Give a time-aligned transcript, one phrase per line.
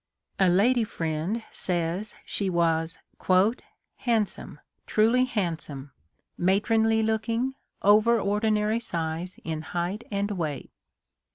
[0.37, 2.97] 145 A lady friend * says she was"
[3.97, 5.91] handsome, truly handsome,
[6.39, 10.71] matronly looking, over ordinary size in height and weight."